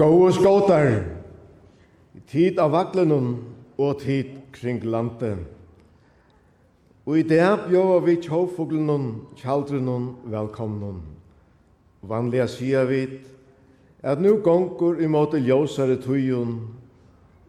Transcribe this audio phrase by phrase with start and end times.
[0.00, 1.02] Gåa skåtar,
[2.30, 3.34] tid av vaglenum
[3.76, 5.42] og tid kring landet.
[7.04, 11.02] Og i det bjøva vi tjófuglunum, tjaldrunum, velkomnum.
[12.00, 13.02] Vanliga sier vi
[14.00, 16.56] at nu gongur i måte ljósare tujun,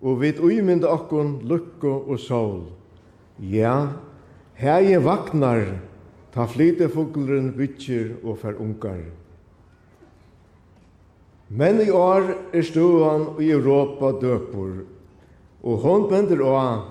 [0.04, 2.60] og vi uimynda okkun lukko og sol.
[3.40, 3.96] Ja,
[4.60, 5.78] hei vaknar,
[6.36, 9.21] ta flytefuglurinn bytjer og fer ungar.
[11.52, 14.86] Men i år er stuan i Europa døpur,
[15.64, 16.86] og hon bender av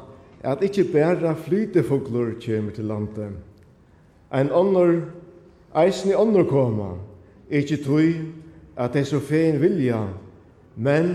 [0.44, 3.32] at ikkje bæra flytefugler kjemur til landet.
[4.32, 5.00] Ein onnur,
[5.76, 6.92] eisen i ånder koma,
[7.48, 8.10] ikkje tui
[8.76, 10.02] at det er så fein vilja,
[10.76, 11.14] men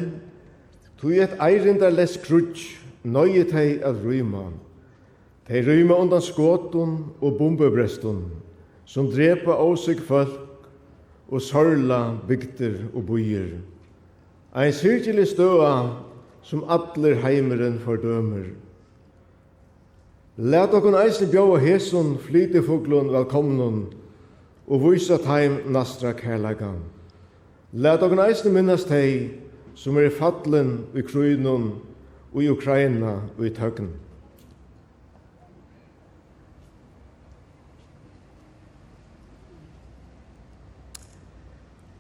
[0.98, 4.48] tui et eirindar les krutsk, nøye tei at ryma.
[5.46, 8.24] Tei ryma undan skåtun og bombebrestun,
[8.90, 10.42] som drepa åsik folk
[11.30, 13.58] og sorla bygder og bøyer.
[14.56, 15.72] Ein syrkjelig støa
[16.46, 18.54] som atler heimeren fordømer.
[20.38, 23.86] Læt okkun eisne bjóa hesun flytefuglun velkomnun
[24.68, 26.80] og vysa heim nastra kærlagan.
[27.74, 29.30] Læt okkur eisne minnast hei
[29.76, 31.72] som er i fatlen i krynun
[32.34, 33.92] og i Ukraina og i tøgnen.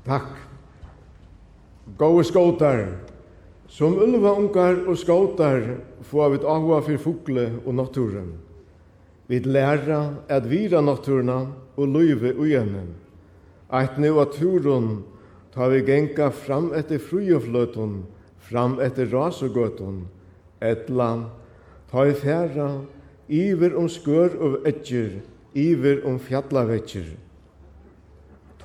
[0.05, 0.35] Takk.
[1.97, 2.83] Gåe skåtar,
[3.67, 5.63] som ulva ungar og skåtar
[6.05, 8.35] får vi ahua for fugle og naturen.
[9.25, 11.39] Vi læra at vira naturna
[11.73, 12.93] og løyve ugjennom.
[13.73, 15.01] Eit nu av turen
[15.55, 18.03] tar vi genka fram etter frujofløtun,
[18.37, 20.03] fram etter rasogøtun,
[20.61, 21.31] et land,
[21.89, 22.69] ta vi færa,
[23.25, 25.23] iver om skør og etjer,
[25.57, 27.24] iver om fjallavetsjer.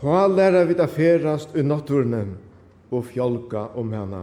[0.00, 2.36] Ta læra vi det ferast i natturnen
[2.90, 4.22] og fjolka om henne.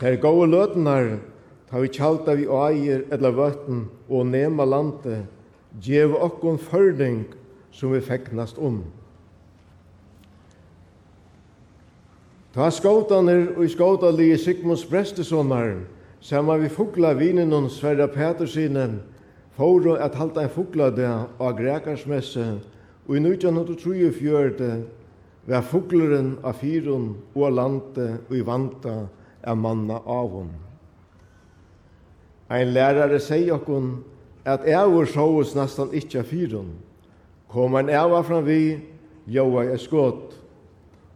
[0.00, 1.18] Her gode løtnar,
[1.68, 5.26] ta vi tjalta vi eier eller vøtten og nema landet,
[5.84, 7.26] djeve okkon førding
[7.74, 8.80] som vi feknast om.
[12.56, 15.82] Ta skåtaner og i skåtalige Sigmunds Brestesonar,
[16.24, 19.02] sama vi fugla vinen og Sverre Petersinen,
[19.58, 22.46] for at halda en fugla det av grekarsmesse,
[23.08, 24.84] Og i 1943
[25.48, 28.96] var fugleren av fyren og av landet og i vanta
[29.48, 30.50] av manna av hon.
[32.52, 34.02] Ein lærare sier okkon
[34.48, 36.70] at ævor sjåus nestan ikkje av fyren.
[37.48, 38.76] Kom ein æva fram vi,
[39.24, 40.36] joa er skått,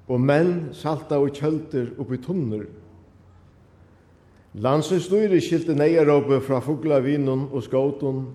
[0.09, 2.65] og menn salta og kjølter oppi tunner.
[4.53, 8.27] Landsstyre skilte neieråpet fra fuglavinun og skåten,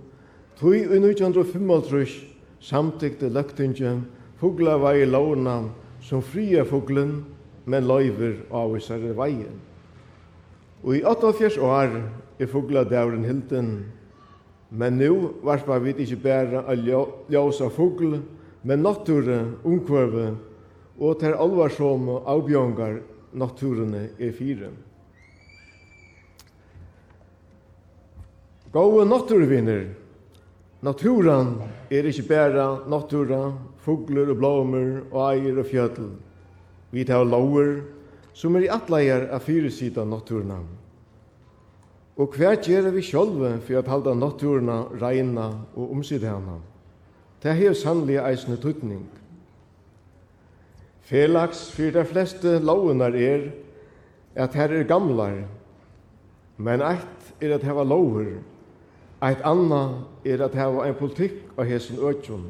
[0.57, 4.05] tog i 1935 samtykte løgtingen
[4.39, 5.63] fugla vei låna
[6.01, 7.23] som fria fuglen,
[7.65, 9.59] men løyver avvisare veien.
[10.83, 11.95] Og i 88 år
[12.39, 13.71] er fugla dævren hilden,
[14.69, 18.19] men nu varpa vi ikke bæra a ljósa fugl,
[18.63, 20.35] men nature, omkvøve,
[20.99, 22.99] og ter alvarsomme avbjongar
[23.33, 24.71] naturene er fire.
[28.73, 29.85] Gåe naturvinner,
[30.85, 31.55] Naturen
[31.89, 36.11] er ikke bare natura, fugler og blommer og eier og fjøtel.
[36.93, 37.79] Vi tar lover
[38.37, 40.67] som er i atleier av fyresida naturen.
[42.17, 44.69] Og hva gjør vi sjølve for at halda naturen
[45.01, 46.59] reina og omsidhana?
[47.41, 49.03] Det er sannelig eisende tøtning.
[51.07, 53.49] Felaks for de fleste lovene er
[54.35, 55.37] at her er gamlar,
[56.57, 58.37] men eit er at heva lover,
[59.21, 62.45] Eit anna er at hava ein politikk av hesson økjon.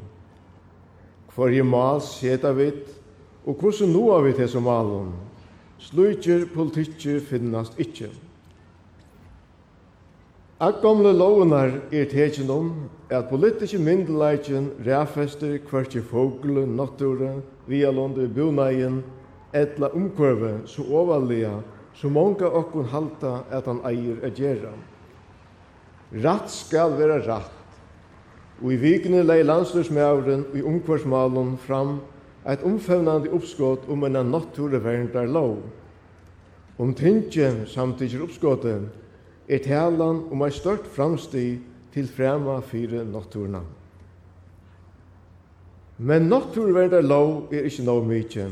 [1.52, 2.88] i mal seta vit,
[3.46, 5.12] og hvordan noa vit hesson malon.
[5.78, 8.10] Slutjer politikker finnast ikkje.
[10.60, 12.70] At gamle lovunar er tekin om
[13.10, 17.40] at politiske myndeleikin ræfester hverkje fogle, natture,
[17.70, 19.04] vialonde, bunaien,
[19.54, 21.60] etla omkvarve, så overlega,
[21.94, 24.74] så mange okkon halta at han eier at gjerra.
[26.12, 27.54] Ratt skal være ratt.
[28.62, 31.98] Og i vikene lei landsløsmævren i omkvarsmalen fram
[32.48, 35.58] eit omfevnande oppskott om en naturverndar lov.
[36.78, 38.88] Om tinge samtidig oppskottet
[39.48, 41.60] er talan om ei størt framstig
[41.92, 43.62] til frema fire naturna.
[45.98, 48.50] Men naturverndar lov er ikkje noe mykje.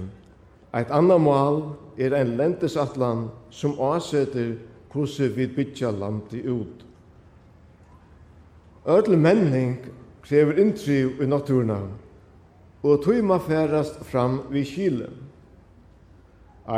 [0.76, 1.62] Eit anna mål
[1.99, 4.56] er ein lentesatlan som avsetter
[4.93, 6.86] hvordan vi bytja landet ut.
[8.87, 9.77] Ödel menning
[10.23, 11.79] krever intriv i naturna,
[12.83, 15.09] og tog ma færast fram vi kile.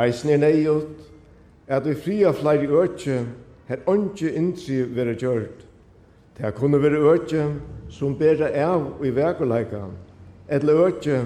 [0.03, 1.05] Eisen er neiot,
[1.67, 3.25] at vi fria flere øtje,
[3.67, 5.65] her åndsje intriv vera gjørt.
[6.37, 7.45] Det kunne være øtje
[7.89, 9.85] som bæra av i vekoleika,
[10.47, 11.23] eller øtje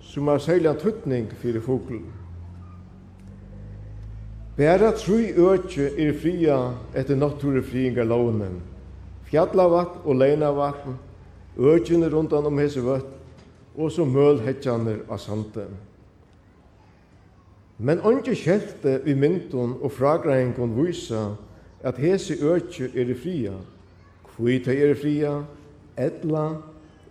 [0.00, 2.04] som har særlig antutning fyrir fokul.
[4.56, 5.16] Bæra tru
[5.52, 6.58] øtje er fria
[6.94, 8.60] etter naturfriinga lovnen,
[9.30, 10.96] fjallavatn og leinavatn,
[11.56, 13.12] økjene rundan om hese vøtt,
[13.76, 15.66] og så mølhetjaner av sande.
[17.78, 21.34] Men andre kjelte vi myndun og fragreinkon vysa
[21.84, 23.52] at hese økje er i fria,
[24.30, 25.34] kvita er i fria,
[25.96, 26.46] etla,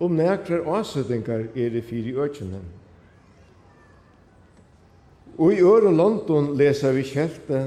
[0.01, 2.59] om nekrar avsettingar er i fyri økjene.
[5.37, 7.61] Og i øre London leser vi kjelte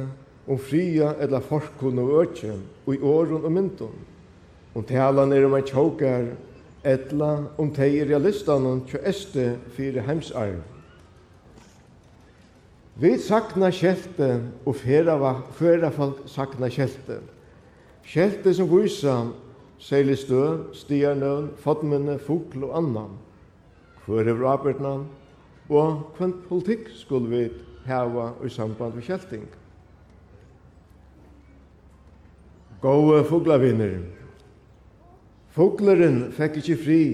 [0.49, 2.55] om fria eller forkunn og økje,
[2.87, 3.99] og i øren og myndun.
[4.79, 6.29] Om talan er om en tjokar,
[6.87, 10.61] etla om teg i realistanen tjo este fyrir heimsarv.
[13.03, 14.29] Vi sakna kjelte
[14.63, 17.17] og fyrra folk sakna kjelte.
[18.07, 19.17] Kjelte som vysa
[19.83, 20.45] seilig stø,
[20.75, 23.17] stiarnøvn, fotmunne, fugl og annan.
[24.07, 25.09] Hvor er avbjørnan?
[25.69, 27.43] Og hvem politikk skulle vi
[27.87, 29.49] hava i samband med kjelting?
[32.79, 33.99] Gåe fuglavinner,
[35.59, 37.05] Fugleren fikk ikkje fri,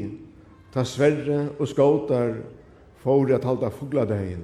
[0.69, 2.43] ta sverre og skåtar
[3.00, 4.43] for at halda fugladegin.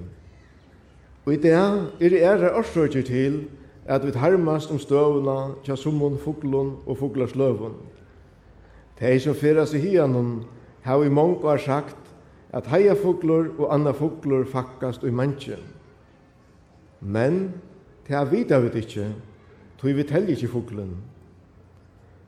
[1.27, 3.37] Og i det er det ære årsøkje til
[3.85, 7.77] at vi harmast om støvna tja summon fuglun og fuglarsløvun.
[8.97, 10.47] Tei som fyrir seg hianon
[10.89, 12.11] hau i mong har sagt
[12.57, 15.61] at heia fuglur og anna fuglur fakkast i manche.
[17.01, 17.53] Men
[18.09, 19.13] tei vita vi ikkje,
[19.77, 20.97] tog vi telli ikkje fuglun.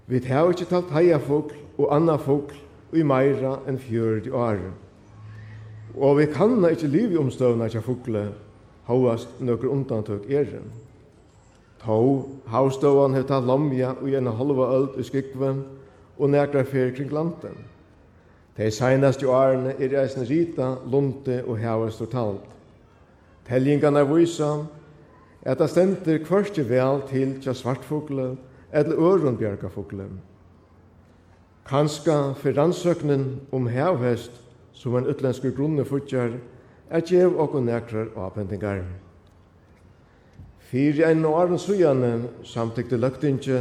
[0.06, 2.56] Vi har ikke talt heiafugl og anna fugl
[2.93, 4.62] i meira enn 40 år.
[5.96, 8.31] Og vi kanna ikke liv i omstøvna kja fugle,
[8.88, 10.49] hauast nøkker undantøk er.
[11.82, 11.99] Tå,
[12.49, 15.54] havstøvan hef talt lamja og gjerne halva öld i skikve
[16.19, 17.56] og nekra fyrir kring landen.
[18.56, 22.49] De seinaste årene er eisen rita, lunte og havast og talt.
[23.49, 24.54] Tellingarna visa
[25.43, 28.37] at det stender kvørste vel til kja svartfugle,
[28.73, 30.21] eller øren bjergafuglen.
[31.67, 34.33] Kanska for rannsøknen om hevhest,
[34.73, 36.31] som en utlenske grunne futjar,
[36.91, 38.83] er gjev og nekrar avhendingar.
[40.59, 43.61] Fyrir en åren sujane samtykte løgtinge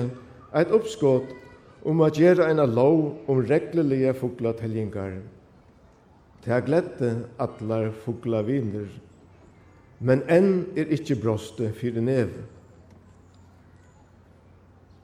[0.56, 1.30] eit oppskott
[1.86, 5.20] om at gjere eina lov om reglelige fuglathelgingar.
[6.46, 8.88] Det er gledde atlar fuglaviner,
[10.00, 12.61] men enn er ikkje broste fyri nevet.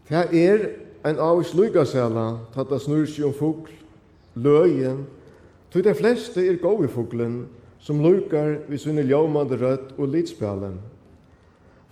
[0.08, 0.70] Det er
[1.08, 3.72] en avvist lykasela, tatt det snur seg om fugl,
[4.40, 5.04] løyen,
[5.72, 7.42] tog de fleste er gov i fuglen,
[7.84, 10.78] som lykar vi sunne ljåmande rødt og litspjalen.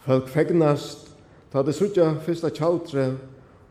[0.05, 1.09] Folk fegnast,
[1.51, 3.09] tatt det suttja fyrsta tjaltre,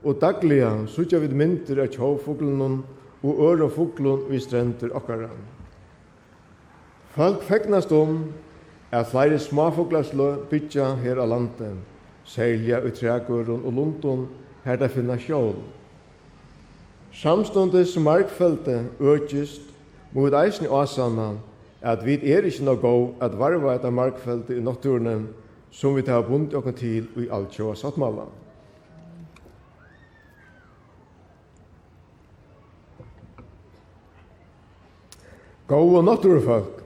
[0.04, 2.82] og dagliga suttja vid mynter av tjåfuglen
[3.24, 5.30] og øre fuglen vi strender okkara.
[7.14, 8.18] Folk fegnast om
[8.92, 11.93] er flere småfuglarslø bytja her av landet,
[12.24, 14.28] selja i Trægøren og lundun
[14.64, 15.54] her det finna sjål.
[17.12, 19.62] Samstundes markfeltet økist
[20.12, 21.34] mot eisen åsanna
[21.84, 25.28] at vi er ikke noe god at varva etter markfeltet i naturen
[25.70, 28.24] som vi tar bundet oss til i alt kjøa sattmala.
[35.66, 36.80] Gå og naturfolk.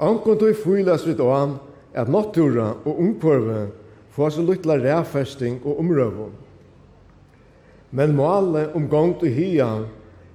[0.00, 1.58] Ankon tog fylas vidt åan
[1.94, 3.68] at natura og ungpurve
[4.12, 6.32] få så lytla ræfesting og omrøvun.
[7.90, 9.86] Men målet om gong til hian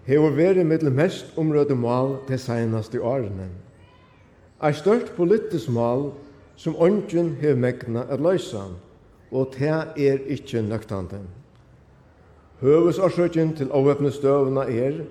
[0.08, 3.50] hefur verið mittel mest område mål til seinaste årene.
[4.64, 6.12] Ei størt politisk mål
[6.58, 8.64] som ånden hefur megna at løysa,
[9.32, 9.70] og det
[10.08, 11.20] er ikkje nøktande.
[12.62, 15.04] Høvesårsøkjen til åvøpne støvna er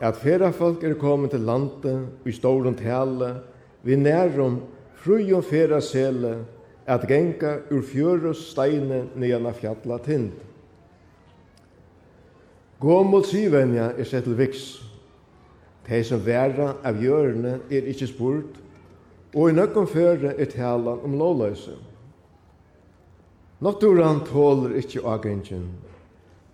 [0.00, 3.34] at ferafolk er kommet til landet i stålen tale,
[3.82, 4.60] vi nærum
[4.96, 6.38] fru og ferasele,
[6.88, 10.30] at genga ur fjøru steine nian af fjalla tind.
[12.80, 14.78] Gomul syvenja er sett til viks.
[15.88, 18.56] De som væra av jørene er ikkje spurt,
[19.34, 21.76] og i nøkken føre er talan om lovløse.
[23.60, 25.68] Naturen tåler ikkje agengjen.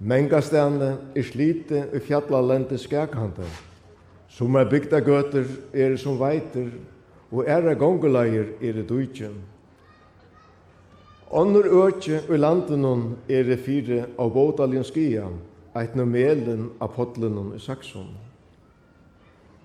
[0.00, 3.50] Mengastene er slite i fjallalende skakhantar.
[4.28, 6.72] Som er bygda gøter er som veiter,
[7.30, 9.36] og æra gonguleier er det dujtjen.
[11.33, 15.28] Onnur økje i landenon er det fire av bådaljen skia,
[15.75, 18.11] eit numelen av podlenon i Saxon.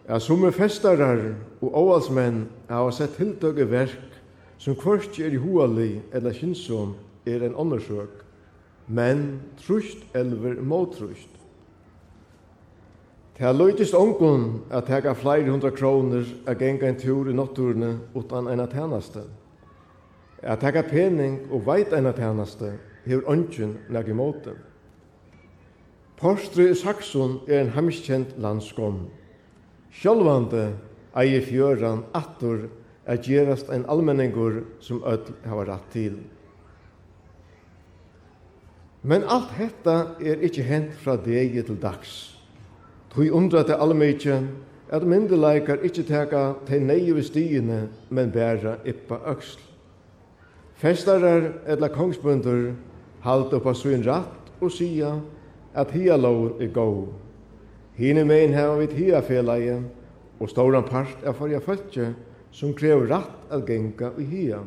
[0.10, 1.20] Ja, som er festarar
[1.62, 4.16] og avhalsmenn har sett tiltøk verk
[4.58, 6.96] som kvart er i hoali eller kinsom
[7.30, 8.24] er en undersøk,
[8.88, 11.30] men trust elver motrust.
[13.38, 17.94] Det har løytist ongun at teka flere hundra kroner a genga en tur i notturne
[18.16, 19.22] utan en atanaste.
[20.44, 22.74] At taka pening og veit eina tænaste
[23.06, 24.56] hefur ongen nær i måten.
[26.18, 29.08] Porstri i Saxon er en hamskjent landskom.
[29.92, 30.74] Sjálvande
[31.18, 32.68] eie fjøran attur
[33.06, 36.20] at gerast ein almenningur som öll hava rætt til.
[39.02, 42.36] Men alt hetta er ikkje hent fra degi til dags.
[43.10, 44.42] Tui undra til allmykje
[44.92, 49.60] at myndelaikar ikkje teka til neive stigene, men bæra ippa øksl.
[50.80, 52.74] Festarar eller kongsbundur
[53.22, 55.18] halt upp av svin ratt og sia
[55.76, 57.10] at hia lov er gau.
[58.00, 59.82] Hine mein hava vit hia felaie
[60.40, 62.06] og stóran part er farja fólki
[62.56, 64.62] som krev ratt at genga i hia.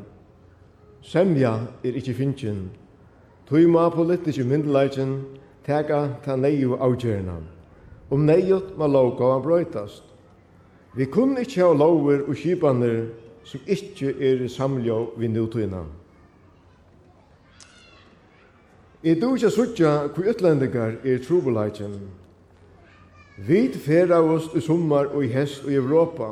[1.00, 2.60] Semja er ikkje finnkin.
[3.48, 5.16] Tui ma politiske myndeleikin
[5.64, 7.38] teka ta neiu avgjerna.
[8.10, 10.04] Om neiut ma lovgava brøytast.
[10.94, 13.06] Vi kunne ikkje ha lover og skipaner
[13.48, 16.01] som ikkje er i samljå vi nutøyna.
[19.02, 21.96] Jeg du ikke suttja hvor utlendingar er trobeleikjen.
[23.42, 26.28] Vi færa oss i sommar og i hest og i Europa,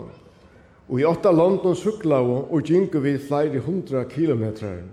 [0.87, 4.85] og i åtta London suklav og gingu vi flere hundra kilometrar.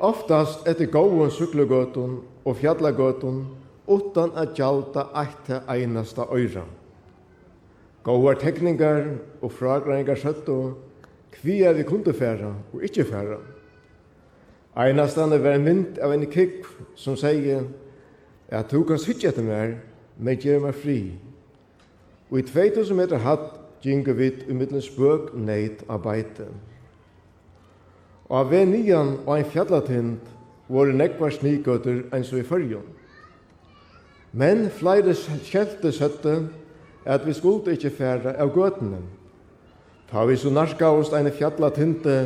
[0.00, 3.42] Oftast etter gåon suklugøtun og fjallagøtun,
[3.86, 6.64] utan at gjalda eitt einasta øyra.
[8.08, 10.72] Gåar tekningar og fragreiningar søttu,
[11.44, 13.36] er vi kunde færa og ikkje færa.
[14.76, 16.66] Einastande var en mynd av en kikk
[17.00, 17.64] som sier
[18.52, 19.78] at du kan sitte etter meg,
[20.20, 20.98] men gjør meg fri.
[22.28, 23.54] Og i 2000 meter hatt
[23.84, 26.50] gynge vi i middelen spøk neid av beite.
[28.28, 30.18] Og av ved nian og ein fjallatind
[30.68, 32.84] var nekvar snikøter enn så i fyrjon.
[34.36, 36.40] Men flere skjelte søtte
[37.06, 38.98] at vi skulle ikke fære av gøtene.
[40.10, 42.16] Ta vi så narska oss en ene fjallatinte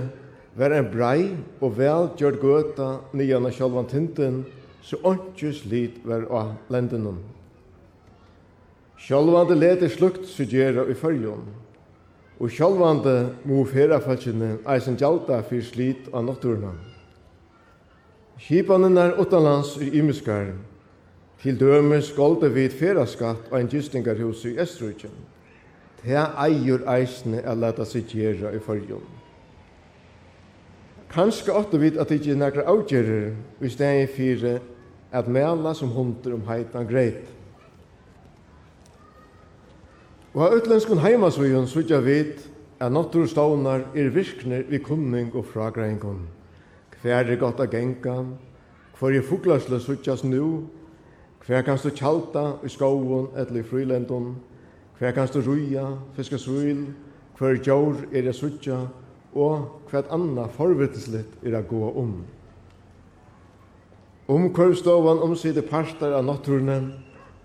[0.55, 1.31] var en brei
[1.61, 4.43] og vel gjørd gøta nyan av sjálvan tinten,
[4.83, 7.21] så åndsjus lit var av lendenon.
[9.01, 11.45] Sjálvande lete slukt suggera i fyrjon,
[12.41, 13.15] og sjálvande
[13.49, 16.73] mo ferafalkjene eisen gjalta fyr slit av nokturna.
[18.41, 20.55] Skipanenar utanlands i imiskar,
[21.41, 25.13] til dømes golde vid feraskatt og en gistingarhus i Estrøyken.
[26.03, 29.20] Det eier eisne er leta sig gjera i fyrjon.
[31.11, 34.59] Kanskje åtte vi at det ikke er nekra avgjerer i stedet fire
[35.11, 37.25] at mela som hunter om heitan greit.
[40.31, 42.45] Og av utlendskun heimasvion sutja vit
[42.79, 46.29] at nottur stånar er virkner vi kunning og fragreinkon.
[47.03, 48.15] Hver er gott a genka,
[49.01, 50.69] hver er fuglasle sutjas nu,
[51.47, 54.37] hver kanst du tjalta i skoven eller i frilendon,
[54.99, 56.87] hver kanst du ruja, fiska svil,
[57.39, 58.85] hver jord er det sutja,
[59.35, 62.25] og hvat anna forvittisligt er a gå om.
[64.31, 66.93] Omkurvstovan omsider parster av naturene,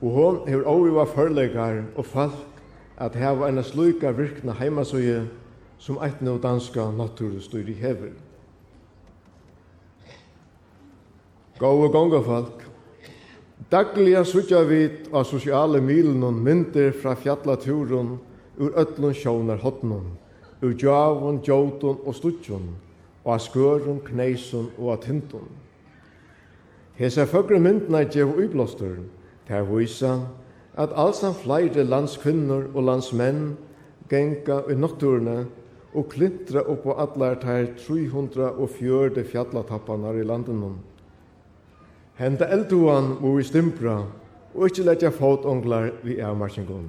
[0.01, 2.61] og hon hefur óiva forleikar og falk
[3.01, 5.25] at heva eina sluika virkna heimasøye
[5.79, 6.91] som eitne og danska
[7.69, 8.13] i hever.
[11.59, 12.65] Gåa gonga folk,
[13.69, 18.19] Dagliga sutja vit av sosiale milen og myndir fra fjallaturen
[18.59, 20.17] ur öllun sjónar hotnum
[20.65, 22.71] ur djavun, djótun og stutjun,
[23.23, 25.47] og av skørun, kneisun og av tintun.
[26.97, 29.03] Hesa føkru myndina djev uiblåstur,
[29.47, 30.15] ter vísa
[30.77, 33.55] at alsan fleiri landskvinnor og landsmenn
[34.09, 35.45] genga i nokturne
[35.95, 40.77] og klintra upp på allar tær 340 fjallatappanar i landunum.
[42.19, 43.97] Henda elduan må vi stimpra
[44.55, 46.87] og ikkje letja fotonglar vi avmarsingum.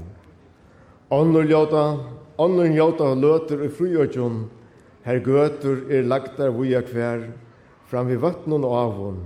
[1.10, 2.00] Onnur ljóta,
[2.36, 4.40] onnur ljóta løtur i frugjøkjon,
[5.06, 7.28] her gøtur er lagtar vuja kvær,
[7.86, 9.20] fram vi vattnun og avon.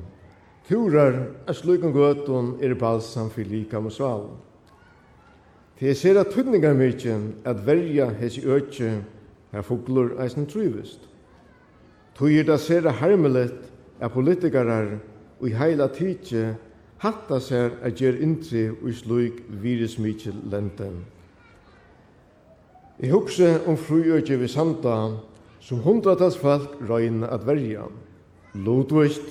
[0.69, 1.15] Turar
[1.49, 4.27] er slukon gøtun er balsam fyrir lika og sval.
[5.81, 7.15] Det er sera tunningar mykje
[7.49, 8.91] at verja hesi ökje
[9.55, 11.07] her fuglur eisen trivist.
[12.15, 13.57] Tui er det sera harmelet
[14.01, 14.99] er politikarar
[15.41, 16.59] og i heila tidsje
[17.01, 21.01] hatta seg er gjer intri og i sluk virusmykje lenten.
[23.01, 24.97] I husker om fruøkje vi sanda,
[25.65, 27.87] som hundratals folk røyna at verja.
[28.61, 29.25] Lodvist,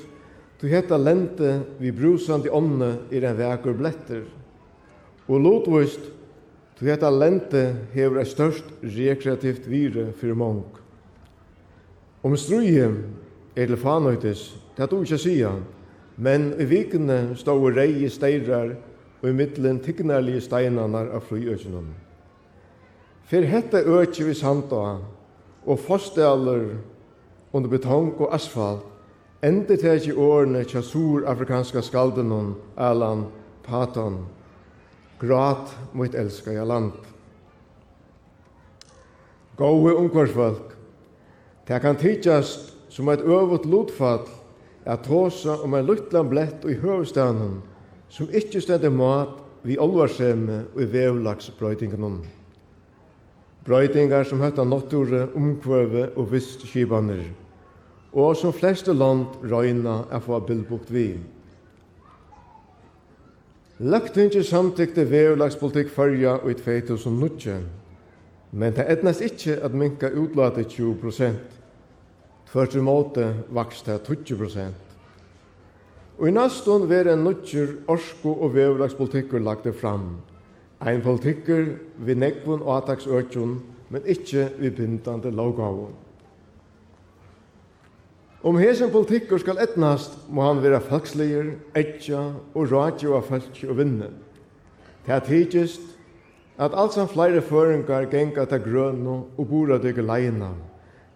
[0.62, 4.24] du heta lente vi brusandi ånne i den vekur bletter.
[5.30, 6.02] Og lodvist,
[6.80, 7.62] du heta lente
[7.94, 10.64] hever ei størst rekreativt vire fyrir mong.
[12.26, 12.90] Om struje
[13.54, 15.54] er til fanøytis, det er du ikke sia,
[16.18, 18.74] men i vikene stå rei i steirar
[19.22, 22.09] og i middelen tignarlige steinanar av fruøkjennom.
[23.30, 24.98] For hette økje vi sanda,
[25.70, 26.64] og fostaler
[27.54, 28.82] under betong og asfalt,
[29.46, 33.28] enda teg orna årene tja sur-afrikanska skaldenon Alan
[33.68, 34.24] Paton,
[35.22, 36.98] grat mot elska ja land.
[39.62, 40.74] Gåe omkvarsfolk,
[41.68, 44.26] det kan tidsast som et øvut lotfall
[44.90, 47.60] at tåsa om en luttlan blett og i høvestanen
[48.10, 52.39] som ikkje stender mat vi olvarsemme og i vevlagsbrøytingenånden
[53.70, 57.28] brøytingar som høtta natture, omkvøve og vistskipaner,
[58.14, 61.12] og som fleste land røyna er få bilbukt vi.
[63.80, 67.70] Løgtingi samtykte vevlagspolitikk og i 2019,
[68.52, 71.56] men det etnast ikkje at minka utlatet 20 prosent.
[72.52, 74.76] Tvert måte vaks det 20 prosent.
[76.18, 80.18] Og i næstun ver en nutjer orsko og vevlagspolitikkur lagde fram.
[80.80, 83.58] Ein politikker vi nekvun og ataksøkjun,
[83.90, 85.92] men ikkje vi bindande lovgavun.
[88.44, 92.22] Om hesen politikker skal etnast, må han vera falksleir, etja
[92.56, 94.14] og radio av falsk og vinne.
[95.04, 95.98] Det er tidligst
[96.60, 100.54] at altsam flere føringar genga til grønno og bora dykker leina,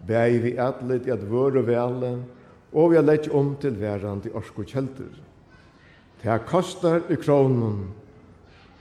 [0.04, 2.18] bæg vi atlet i at vøre vele,
[2.74, 5.08] og vi har lett om til verand i orsko kjelter.
[6.20, 7.86] Det er kostar i kronen,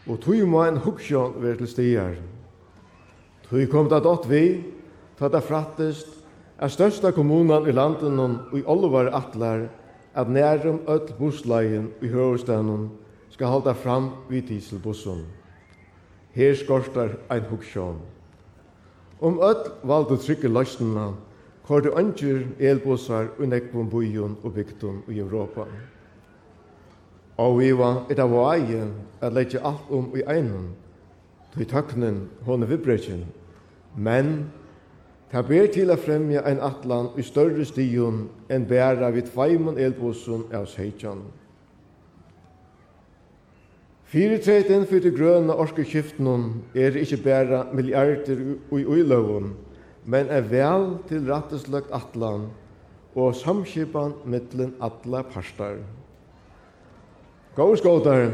[0.07, 2.15] og tog må en hugskjån være til stier.
[3.47, 4.63] Tog kom det at vi,
[5.19, 6.09] ta det frattest,
[6.59, 9.69] er størsta kommunen i landet og i alle våre atler,
[10.13, 12.89] at nærum öll bussleien i høyrestanum
[13.29, 15.25] skal halda fram vid dieselbussen.
[16.35, 17.97] Her skortar ein hugskjån.
[19.21, 21.13] Om öll valde trygge løsnena,
[21.69, 25.61] det ønsker elbussar og nekvum bujon og bygdum i Europa.
[25.61, 25.92] Europa.
[27.37, 28.81] Og vi var et av vei
[29.21, 30.73] at lege alt om i egnen,
[31.53, 33.23] til tøknen hon er.
[33.95, 34.51] Men
[35.33, 40.45] det ber til å fremje ein atlan i større stion enn bæra vid feimon elbosson
[40.53, 41.23] av seitjan.
[44.13, 48.43] Fyritreten fyrir til grøna orskeskiftenon er ikkje bæra milliarder
[48.77, 49.55] i uiløvun,
[50.05, 52.51] men er vel til rattesløgt atlan
[53.15, 55.81] og samskipan mittlen atla parstar.
[57.53, 58.31] Gåskåtar,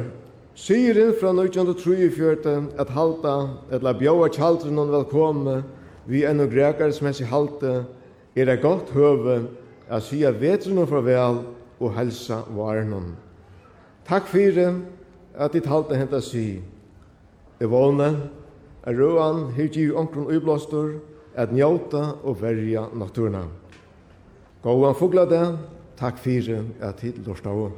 [0.55, 4.29] inn fra 1934 at halta, etla bjóa
[4.71, 5.63] noen velkomme,
[6.08, 7.84] vi enn og grekarsmessig halte,
[8.36, 9.49] er det godt høve
[9.89, 11.41] at sia vetrunnen farvel
[11.82, 13.17] og helsa varnen.
[14.08, 14.79] Takk fyrir
[15.36, 16.62] at ditt halte henta si.
[17.60, 18.29] Evone,
[18.88, 20.95] er roan, her giv omkron uiblåstor
[21.36, 23.49] at njauta og verja naturna.
[24.63, 25.45] Gåan fugla det,
[25.99, 27.73] takk fyrir at ditt lortavå.